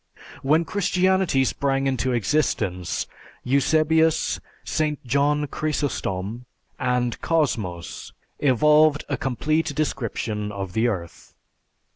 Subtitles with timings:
[0.41, 3.05] When Christianity sprang into existence
[3.43, 5.05] Eusebius, St.
[5.05, 6.45] John Chrysostom,
[6.79, 11.35] and Cosmos evolved a complete description of the earth.